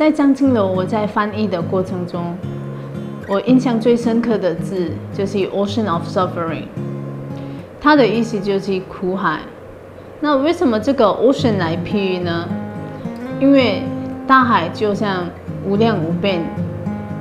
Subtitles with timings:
[0.00, 2.34] 在张青楼，我在翻译的过程中，
[3.28, 6.64] 我印象最深刻的字就是 “ocean of suffering”，
[7.78, 9.40] 它的意思就是苦海。
[10.18, 12.48] 那为什么这个 ocean 来譬喻呢？
[13.38, 13.82] 因为
[14.26, 15.26] 大海就像
[15.66, 16.40] 无量无边，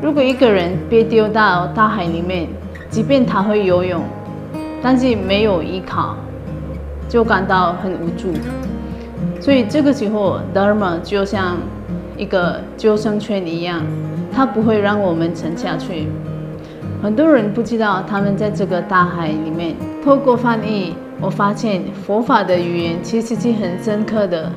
[0.02, 2.48] 如果一个人被丢到大海里面，
[2.90, 4.02] 即便他会游泳，
[4.82, 6.16] 但是没有依靠，
[7.10, 8.32] 就感到很无助。
[9.42, 11.58] 所以这个时候，Dharma 就像
[12.20, 13.82] 一个救生圈一样，
[14.32, 16.10] 它不会让我们沉下去。
[17.02, 19.74] 很多人不知道，他们在这个大海里面，
[20.04, 24.52] 透过翻译，我发现佛法的语言其实是很深刻的，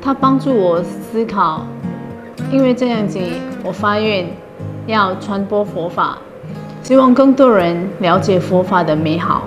[0.00, 1.66] 它帮助我思考。
[2.50, 3.18] 因为这样子，
[3.62, 4.26] 我发愿
[4.86, 6.16] 要传播佛法，
[6.82, 9.46] 希望更多人了解佛法的美好。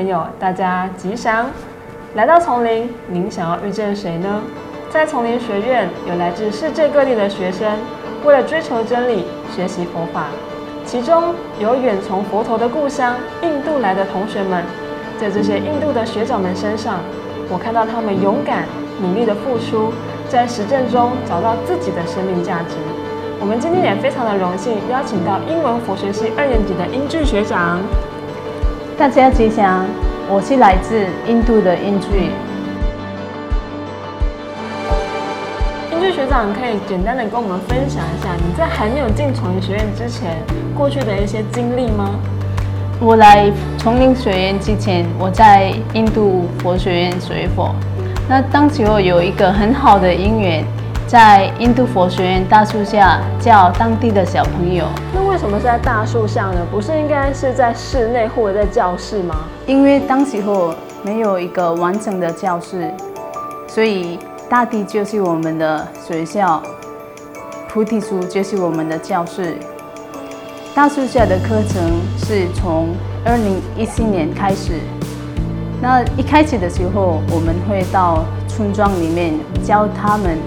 [0.00, 1.44] 朋友，大家吉祥！
[2.14, 4.40] 来到丛林，您想要遇见谁呢？
[4.88, 7.70] 在丛林学院，有来自世界各地的学生，
[8.24, 10.28] 为了追求真理，学习佛法。
[10.86, 14.64] 其中有远从佛陀的故乡印度来的同学们，
[15.20, 17.00] 在这些印度的学长们身上，
[17.50, 18.64] 我看到他们勇敢、
[19.02, 19.92] 努力的付出，
[20.30, 22.76] 在实践中找到自己的生命价值。
[23.38, 27.78] 我们今天也非常的荣幸，邀请到英文佛学系二年级的英俊学长。
[29.00, 29.86] 大家吉祥，
[30.28, 32.28] 我是来自印度的英剧。
[35.90, 40.36] 英剧学长，可以简单的跟我们分享一下你在还没有进丛林学院之前
[40.76, 42.10] 过去的一些经历吗？
[43.00, 47.74] 我来丛林学院之前，我在印度佛学院学佛。
[48.28, 50.62] 那当时我有一个很好的因缘。
[51.10, 54.86] 在印度佛学院大树下教当地的小朋友。
[55.12, 56.64] 那为什么是在大树下呢？
[56.70, 59.34] 不是应该是在室内或者在教室吗？
[59.66, 60.72] 因为当时候
[61.02, 62.88] 没有一个完整的教室，
[63.66, 66.62] 所以大地就是我们的学校，
[67.68, 69.56] 菩提树就是我们的教室。
[70.76, 72.86] 大树下的课程是从
[73.24, 74.74] 二零一四年开始。
[75.82, 79.34] 那一开始的时候，我们会到村庄里面
[79.64, 80.38] 教他们。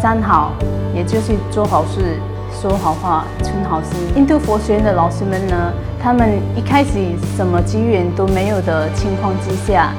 [0.00, 0.52] 三好，
[0.94, 2.20] 也就是做好事、
[2.52, 3.92] 说好话、存好心。
[4.14, 6.90] 印度佛学院的老师们呢，他们一开始
[7.36, 9.92] 什么机缘都没有的情况之下，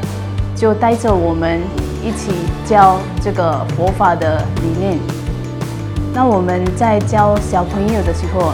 [0.56, 1.60] 就带着我们
[2.04, 2.32] 一起
[2.66, 4.98] 教这个佛法的理念。
[6.14, 8.54] 那我们在教小朋友的时候，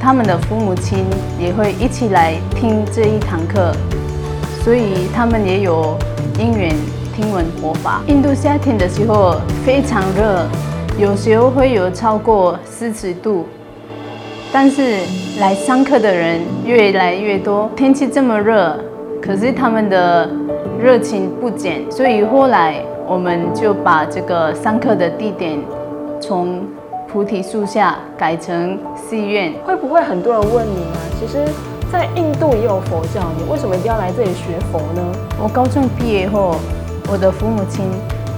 [0.00, 1.04] 他们的父母亲
[1.38, 3.72] 也会一起来听这一堂课，
[4.62, 5.98] 所以他们也有
[6.38, 6.74] 因缘
[7.14, 8.00] 听闻佛法。
[8.06, 10.46] 印度夏天的时候非常热。
[10.96, 13.46] 有时候会有超过四十度，
[14.52, 14.98] 但是
[15.40, 17.68] 来上课的人越来越多。
[17.74, 18.78] 天气这么热，
[19.20, 20.30] 可是他们的
[20.80, 25.58] 热情不减，所以后来我们就把这个上课的地点
[26.20, 26.62] 从
[27.08, 29.52] 菩提树下改成寺院。
[29.64, 30.98] 会不会很多人问你啊？
[31.18, 31.44] 其实，
[31.90, 35.02] 在印度也有佛教，你为什么一定要来这里学佛呢？
[35.42, 36.54] 我高中毕业后，
[37.10, 37.84] 我的父母亲。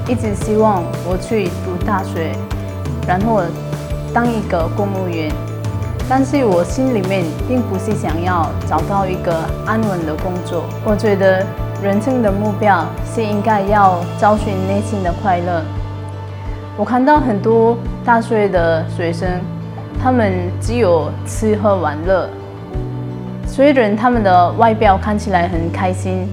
[0.08, 2.32] 一直希望我去读大学，
[3.06, 3.42] 然后
[4.12, 5.30] 当一个公务员，
[6.08, 9.32] 但是我心里面并不是想要找到一个
[9.64, 10.64] 安稳的工作。
[10.84, 11.46] 我觉得
[11.82, 15.62] 人生的目标是应该要找寻内心的快乐。
[16.76, 19.40] 我看到很多大学的学生，
[20.02, 22.28] 他们只有吃喝玩乐，
[23.46, 26.28] 虽然他们的外表看起来很开心，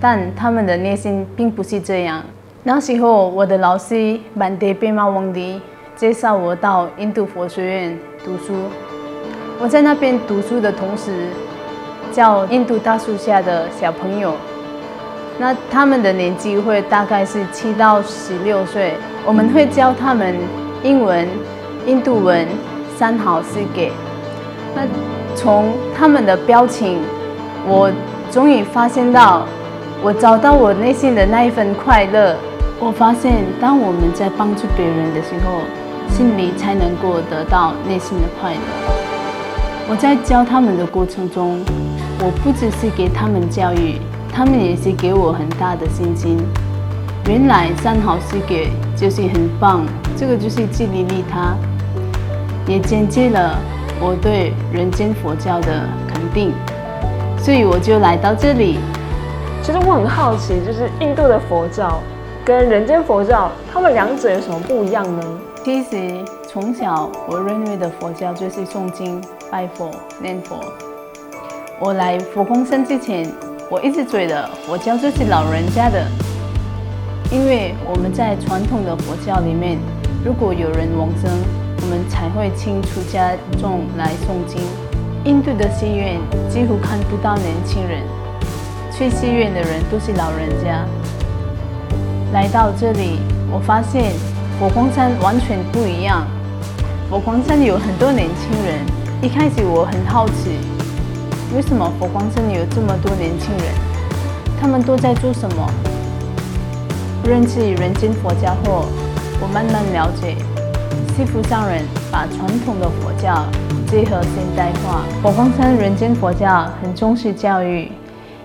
[0.00, 2.22] 但他们的内心并不是这样。
[2.66, 5.60] 那时候，我的老师曼迪贝玛王迪
[5.94, 8.54] 介绍我到印度佛学院读书。
[9.60, 11.28] 我在那边读书的同时，
[12.10, 14.32] 教印度大树下的小朋友。
[15.38, 18.94] 那他们的年纪会大概是七到十六岁。
[19.26, 20.34] 我们会教他们
[20.82, 21.28] 英文、
[21.86, 22.48] 印度文、
[22.96, 23.92] 三好四给。
[24.74, 24.86] 那
[25.36, 27.02] 从他们的表情，
[27.66, 27.92] 我
[28.30, 29.46] 终于发现到，
[30.02, 32.34] 我找到我内心的那一份快乐。
[32.84, 35.62] 我发现，当我们在帮助别人的时候，
[36.14, 38.60] 心里才能够得到内心的快乐。
[39.88, 41.64] 我在教他们的过程中，
[42.20, 43.98] 我不只是给他们教育，
[44.30, 46.36] 他们也是给我很大的信心。
[47.26, 51.56] 原来三好世界就是很棒，这个就是自利利他，
[52.66, 53.58] 也间接了
[53.98, 56.52] 我对人间佛教的肯定，
[57.38, 58.78] 所以我就来到这里。
[59.62, 61.98] 其实我很好奇，就是印度的佛教
[62.44, 65.22] 跟人间佛教，他们两者有什么不一样呢？
[65.64, 69.18] 其实从小我认为的佛教就是诵经、
[69.50, 70.60] 拜佛、念佛。
[71.80, 73.26] 我来佛光山之前，
[73.70, 76.06] 我一直觉得佛教就是老人家的。
[77.32, 79.78] 因为我们在传统的佛教里面，
[80.22, 81.30] 如果有人往生，
[81.80, 84.60] 我们才会请出家众来诵经。
[85.24, 86.20] 印度的寺院
[86.50, 88.02] 几乎看不到年轻人，
[88.92, 90.84] 去寺院的人都是老人家。
[92.34, 94.12] 来到这里，我发现
[94.58, 96.26] 佛光山完全不一样。
[97.08, 98.84] 佛光山有很多年轻人，
[99.22, 100.58] 一开始我很好奇，
[101.54, 103.66] 为什么佛光山有这么多年轻人？
[104.60, 105.70] 他们都在做什么？
[107.24, 108.86] 认识人间佛教后，
[109.40, 110.34] 我慢慢了解，
[111.16, 113.46] 西服上人把传统的佛教
[113.86, 115.04] 结合现代化。
[115.22, 117.92] 佛光山人间佛教很重视教育，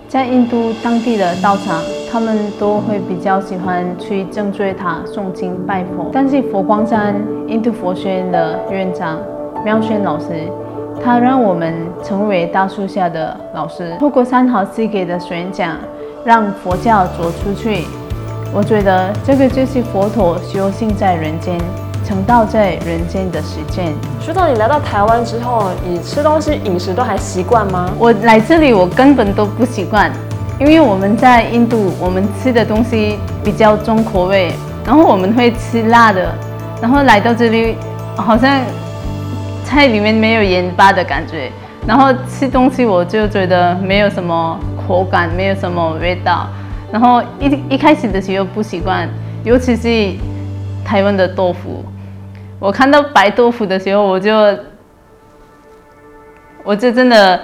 [0.10, 1.80] 在印度当地的道场，
[2.12, 6.10] 他们都会比较喜欢去正觉塔诵经拜佛。
[6.12, 7.16] 但是佛光山
[7.48, 9.20] 印度佛学院的院长
[9.64, 10.26] 妙轩老师，
[11.06, 15.78] 他让我们成为大树下的老师，透过三好四给的宣讲，
[16.26, 17.86] 让佛教走出去。
[18.52, 21.56] 我觉得这个就是佛陀修行在人间、
[22.10, 23.94] 成道在人间的实践。
[24.20, 27.88] 说到你来到台湾之后，你吃东西饮食都还习惯吗？
[28.00, 30.12] 我来这里我根本都不习惯，
[30.60, 34.52] 因为我们在印度，我们吃的东西比较重口味，
[34.84, 36.34] 然后我们会吃辣的，
[36.82, 37.76] 然后来到这里
[38.16, 38.60] 好像
[39.64, 41.52] 菜里面没有盐巴的感觉，
[41.86, 46.48] 然后吃东西我就觉得没有什么口感，没有什么味道。
[46.92, 49.08] 然后一一开始的时候不习惯，
[49.44, 50.18] 尤其是
[50.84, 51.86] 台湾的豆腐。
[52.60, 54.34] 我看到白豆腐的时候，我就
[56.64, 57.40] 我就真的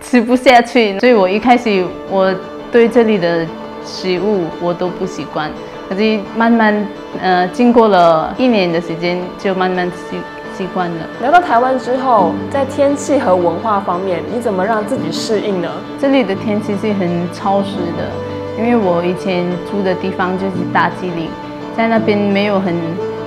[0.00, 0.98] 吃不下去。
[1.00, 2.32] 所以我一开始我
[2.70, 3.46] 对这里的
[3.84, 5.50] 食物我都不习惯，
[5.88, 6.86] 可是慢慢
[7.22, 10.18] 呃经过了一年的时间，就慢慢习
[10.54, 11.06] 习惯了。
[11.22, 15.68] 来到台湾之后，在天气和文化方面，你怎么让自己适应呢？
[15.98, 21.30] 这里的天气是很潮湿的，因为我以前住的地方就是大吉岭，
[21.74, 22.74] 在那边没有很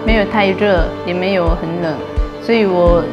[0.07, 1.93] 没有太热，也没有很冷，
[2.41, 3.03] 所以我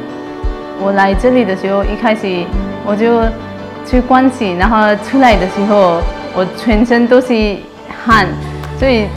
[0.80, 2.44] 我来这里的时候，一开始
[2.86, 3.20] 我就
[3.84, 6.00] 去关起，然后出来的时候，
[6.36, 7.56] 我全身都是
[8.06, 8.28] 汗，
[8.78, 9.08] 所以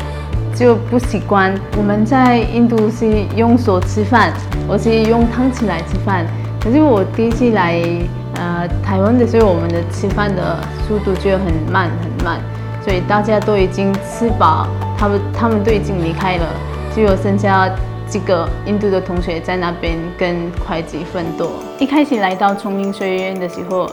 [0.56, 1.54] 就不习惯。
[1.78, 4.34] 我们在印度是用手吃饭，
[4.68, 6.26] 我是用汤匙来吃饭。
[6.60, 7.80] 可是我第一次来
[8.38, 10.58] 呃台湾的时候，我们的吃饭的
[10.88, 12.40] 速度就很慢很慢，
[12.84, 14.66] 所以大家都已经吃饱，
[14.98, 16.46] 他们他们都已经离开了，
[16.98, 17.70] 只有剩下
[18.08, 20.36] 几个印度的同学在那边跟
[20.68, 21.52] 会计奋斗。
[21.78, 23.88] 一开始来到崇明学院的时候，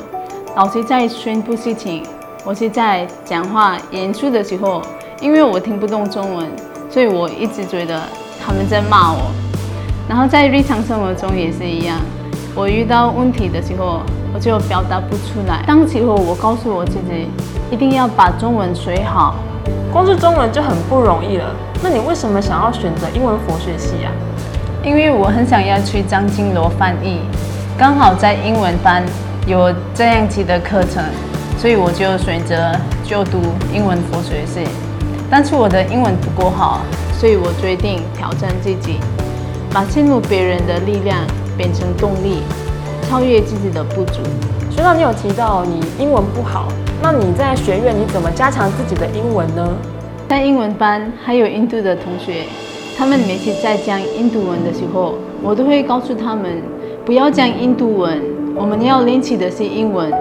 [0.56, 2.02] 老师在宣布事情，
[2.46, 4.80] 我是在讲话演出的时候，
[5.20, 6.50] 因为我听不懂中文，
[6.88, 8.00] 所以我一直觉得
[8.42, 9.30] 他们在骂我。
[10.08, 11.98] 然后在日常生活中也是一样，
[12.54, 14.00] 我遇到问题的时候，
[14.32, 15.62] 我就表达不出来。
[15.66, 17.28] 当时候我告诉我自己，
[17.70, 19.34] 一定要把中文学好。
[19.92, 24.10] 光是中文就很不容易了，那你为什么想要选择英文佛学系啊？
[24.82, 27.20] 因为我很想要去张金罗翻译，
[27.78, 29.02] 刚好在英文班
[29.46, 31.02] 有这样子的课程，
[31.58, 32.72] 所以我就选择
[33.04, 33.40] 就读
[33.72, 34.68] 英文佛学系。
[35.30, 36.80] 但是我的英文不够好，
[37.18, 39.00] 所以我决定挑战自己，
[39.72, 41.18] 把羡慕别人的力量
[41.56, 42.42] 变成动力，
[43.08, 44.20] 超越自己的不足。
[44.76, 46.66] 学长，你有提到你英文不好，
[47.00, 49.64] 那你在学院你怎么加强自己的英文呢？
[50.28, 52.42] 在英文班还有印度的同学，
[52.98, 56.60] 他们每次在讲印度文的时候，我都会告诉他们
[57.04, 58.20] 不要讲印度文，
[58.56, 60.12] 我们要练习的是英文。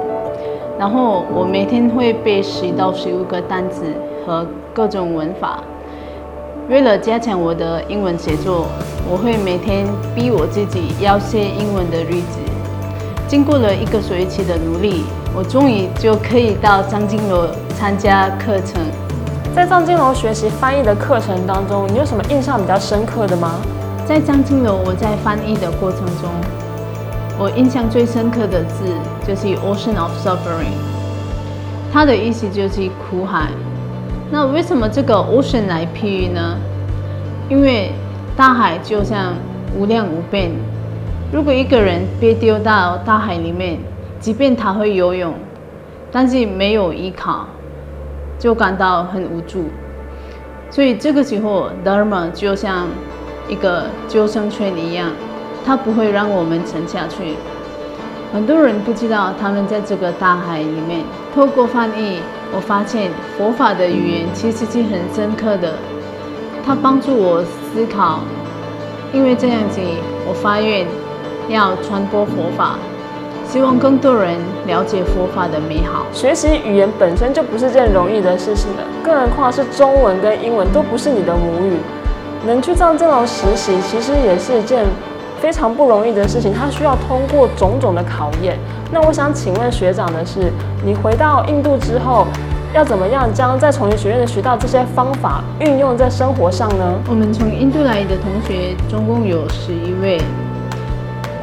[0.78, 3.86] 然后我每天会背十到十五个单词
[4.24, 5.64] 和各种文法。
[6.70, 8.68] 为了加强我的英文写作，
[9.12, 12.53] 我会每天逼我自己要写英文的日子。
[13.34, 18.80] 经过了一个学期的努力，我终于就可以到张金楼参加课程。
[19.56, 23.54] 在藏经楼学习翻译的课程当中，你有什么印象比较深刻的吗？
[24.06, 26.30] 在张金楼，我在翻译的过程中，
[27.40, 28.86] 我印象最深刻的字
[29.28, 30.78] 就是 “ocean of suffering”，
[31.92, 33.48] 它的意思就是苦海。
[34.30, 36.56] 那为什么这个 ocean 来譬喻呢？
[37.50, 37.94] 因为
[38.36, 39.34] 大海就像
[39.76, 40.52] 无量无边，
[41.34, 43.80] 如果一个人被丢到大海里面，
[44.20, 45.34] 即便他会游泳，
[46.12, 47.48] 但是没有依靠，
[48.38, 49.64] 就感到很无助。
[50.70, 52.86] 所以这个时候，Dharma 就像
[53.50, 55.10] 一个救生圈一样，
[55.66, 57.36] 它不会让我们沉下去。
[58.32, 62.20] 很多人不知道，他们在这个大海里面，透过翻译，
[62.56, 65.74] 我发现佛法的语言其实是很深刻的，
[66.64, 68.20] 它帮助我思考。
[69.12, 69.80] 因为这样子，
[70.28, 70.86] 我发愿
[71.50, 72.78] 要传播佛法，
[73.48, 76.06] 希望更多人了解佛法的美好。
[76.12, 81.78] 学习语言本身就不是件容易的事情了，更何况是中文跟英文都不是你的母语，
[82.46, 84.86] 能去上这种实习，其实也是一件。
[85.42, 88.58] 非常不容易的事情，它需要通过种种的考验。
[88.90, 90.50] 那我想请问学长的是，
[90.86, 92.26] 你回到印度之后，
[92.74, 96.98] 要怎么样将在丛林学院的学到这些方法运用在生活上呢？
[97.10, 100.18] 我们从印度来的同学总共有十一位，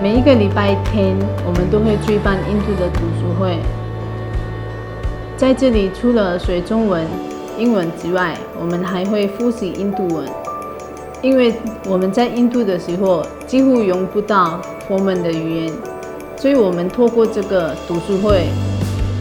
[0.03, 1.15] 每一个礼拜天
[1.47, 3.59] 我们都会举办印度的读书会。
[5.37, 7.07] 在这里，除了学中文、
[7.59, 10.27] 英文之外，我们还会复习印度文。
[11.21, 11.53] 因为
[11.87, 15.73] 我们在印度的时候几乎用不到佛门的语言，
[16.39, 18.47] 所以我们透过这个读书会，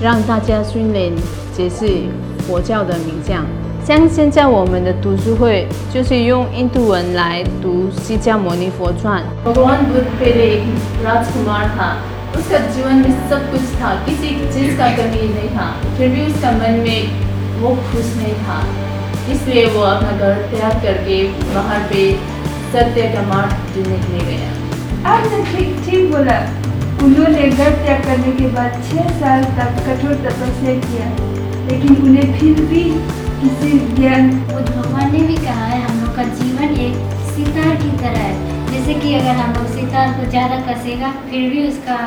[0.02, 1.12] 让大家训练
[1.52, 2.04] 解释
[2.48, 3.46] 佛教的名相。
[3.88, 9.23] 像现在我们的读书会就是用印度文来读《释迦牟尼佛传》。
[9.45, 10.64] भगवान बुद्ध पहले एक
[11.05, 11.88] राजकुमार था,
[12.38, 15.67] उसका जीवन में सब कुछ था, किसी चीज का कमी नहीं था,
[15.99, 18.59] फिर भी उसका मन में वो खुश नहीं था।
[19.33, 21.23] इसलिए वो अपना घर त्याग करके
[21.55, 22.03] बाहर पे
[22.73, 26.38] सत्य का मार्ग जीने के लिए गया आपने ठीक ठीक बोला
[27.05, 31.07] उन्होंने घर त्याग करने के बाद छह साल तक कठोर तपस्या किया
[31.71, 32.85] लेकिन उन्हें फिर भी
[33.38, 36.99] किसी ज्ञान बुद्ध भगवान ने भी कहा है हम लोग का जीवन एक
[37.31, 41.67] सितार की तरह है जैसे कि अगर हम लोग सितार को ज़्यादा कसेगा फिर भी
[41.69, 41.99] उसका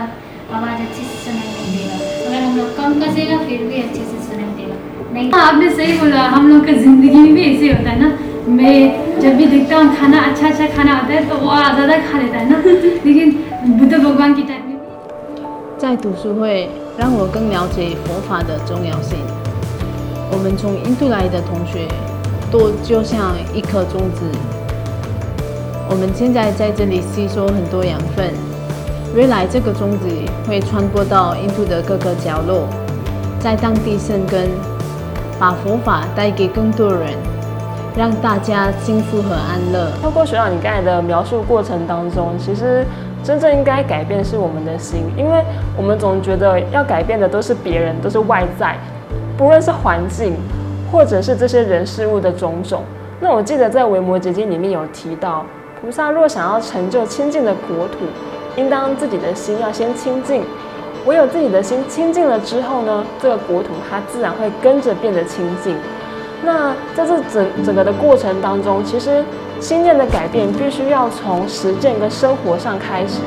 [0.51, 4.17] आवाज़ अच्छे से सुनाई नहीं देगा अगर हम लोग कम कसेगा फिर भी अच्छे से
[5.13, 8.17] नहीं हाँ आपने सही बोला हम लोग का ज़िंदगी में भी ऐसे होता है ना
[8.53, 12.19] मैं जब भी देखता हूँ खाना अच्छा अच्छा खाना आता है तो वो ज़्यादा खा
[12.19, 12.61] लेता है ना
[13.05, 13.31] लेकिन
[13.69, 14.65] बुद्ध भगवान की टाइम
[15.79, 16.67] 在读书会
[16.97, 19.40] 让我更了解佛法的重要性。
[20.32, 21.86] 我们从印度来的同学
[22.50, 24.24] 都就像一颗种子，
[25.88, 28.32] 我们现在在这里吸收很多养分，
[29.14, 30.08] 未来这个种子
[30.48, 32.66] 会传播到印度的各个角落，
[33.38, 34.48] 在当地生根。
[35.40, 37.14] 把佛法带给更多人，
[37.96, 39.90] 让大家幸福和安乐。
[40.00, 42.86] 透过学长你刚才的描述过程当中，其实
[43.24, 45.42] 真正应该改变是我们的心，因为
[45.76, 48.78] 我们总觉得要改变的都是别人，都是外在，
[49.42, 50.36] 不论是环境，
[50.92, 52.84] 或者是这些人事物的种种。
[53.18, 55.44] 那我记得在《维摩诘经》里面有提到，
[55.80, 58.04] 菩萨若想要成就清净的国土，
[58.54, 60.44] 应当自己的心要先清净。
[61.06, 65.76] 唯有自己的心清净了之后呢，这个国土它自然会跟着变得清净。
[66.44, 69.24] 那在这整整个的过程当中，其实
[69.58, 73.18] 心念的改变必须要从实践跟生活上开始。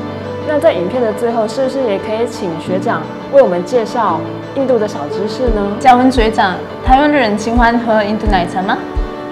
[0.48, 3.02] 那在影片的最后，是不是也可以请学长
[3.32, 4.20] 为我们介绍
[4.54, 5.62] 印度的小知识呢？
[5.80, 6.54] 嘉文学长，
[6.84, 8.78] 台湾的人喜欢喝印度奶茶吗？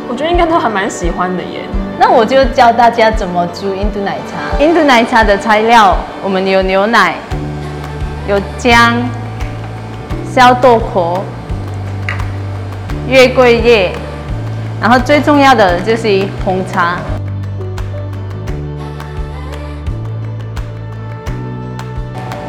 [0.08, 1.60] 我觉得应该都还蛮喜欢的耶。
[1.98, 4.62] 那我就教大家怎么煮印度奶茶。
[4.62, 7.14] 印度奶茶的材料，我们有牛奶。
[8.26, 8.94] 有姜、
[10.30, 11.22] 小豆蔻、
[13.06, 13.92] 月桂叶，
[14.80, 16.96] 然后最重要的就是红茶。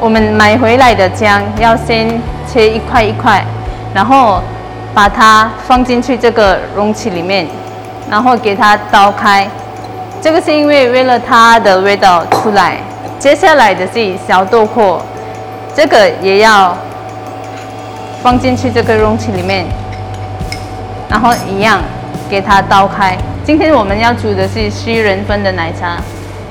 [0.05, 2.07] 我们买回来的姜要先
[2.47, 3.43] 切一块一块，
[3.91, 4.39] 然后
[4.93, 7.47] 把它放进去这个容器里面，
[8.07, 9.47] 然后给它倒开。
[10.21, 12.77] 这个是因为为了它的味道出来。
[13.17, 15.01] 接下来的是小豆蔻。
[15.73, 16.77] 这个也要
[18.21, 19.65] 放进去这个容器里面，
[21.09, 21.79] 然后一样
[22.29, 23.17] 给它倒开。
[23.43, 25.97] 今天我们要煮的是西人份的奶茶。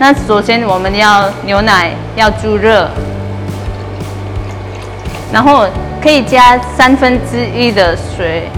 [0.01, 2.91] 那首先我们要牛奶要煮热，
[5.35, 5.67] 然后
[6.01, 8.49] 可以加三分之一的水。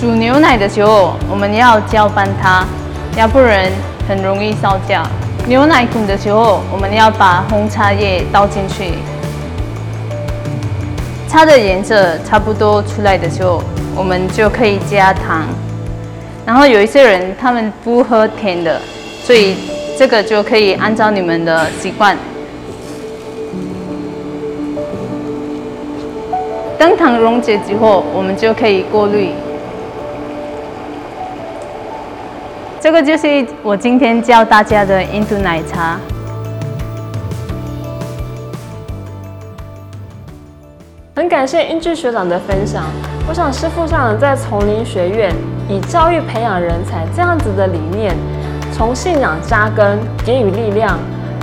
[0.00, 2.64] 煮牛奶的时候，我们要搅拌它，
[3.14, 3.70] 要不然
[4.08, 5.02] 很容易烧焦。
[5.46, 8.94] 牛奶滚的时候，我们要把红茶叶倒进去。
[11.28, 13.62] 茶的颜色差不多出来的时候，
[13.94, 15.46] 我们就可以加糖。
[16.46, 18.80] 然后有一些人他们不喝甜的，
[19.22, 19.56] 所以
[19.98, 22.16] 这个就可以按照你们的习惯。
[26.78, 29.30] 当糖溶解之后，我们就可以过滤。
[32.78, 35.98] 这个就是我今天教大家的印度奶茶。
[41.34, 42.84] 感谢英俊学长的分享。
[43.28, 45.34] 我想师傅上在丛林学院
[45.68, 48.14] 以教育培养人才这样子的理念，
[48.72, 50.96] 从信仰扎根，给予力量，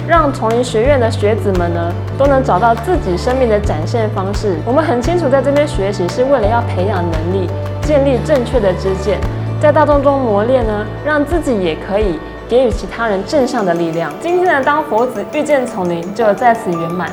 [0.07, 4.55] 让丛林学院的学子们呢都能找到自己生命的展现方式。
[4.65, 7.49] 我们很清楚，在这边学习是为了要培养能力，
[7.81, 9.19] 建立正确的知见，
[9.61, 12.17] 在大众中磨练呢，让自己也可以
[12.47, 14.09] 给予其他人正向的力量。
[14.21, 17.09] 今天的当佛子遇见丛林就在此圆满。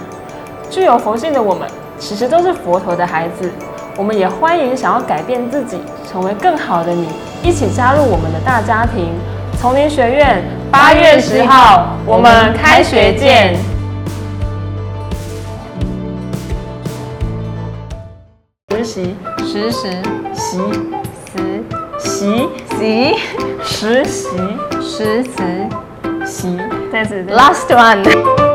[0.70, 1.68] 具有佛性的我们。
[1.98, 3.50] 其实都是佛陀的孩子，
[3.96, 5.78] 我们也欢迎想要改变自己，
[6.10, 7.08] 成为更好的你，
[7.42, 9.12] 一起加入我们的大家庭。
[9.60, 13.56] 丛林学院八月十号，我们开学见。
[18.70, 19.90] 实习实时
[20.32, 20.60] 习
[21.26, 21.64] 实
[21.98, 23.16] 习习
[23.64, 24.28] 实习
[24.80, 25.68] 实时
[26.24, 26.56] 习，
[26.92, 28.47] 再次 Last one。